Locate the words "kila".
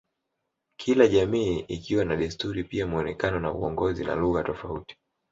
0.77-1.07